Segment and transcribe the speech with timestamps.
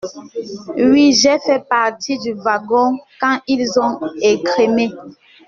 [0.79, 4.89] Oui, j’ai fait partie du wagon quand ils ont écrémé.